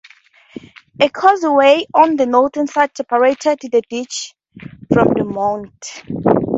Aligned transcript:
A 0.99 1.09
causeway 1.09 1.85
on 1.93 2.15
the 2.15 2.25
northern 2.25 2.65
side 2.65 2.97
separated 2.97 3.59
the 3.71 3.83
ditch 3.87 4.33
from 4.91 5.09
the 5.09 5.23
moat. 5.23 6.41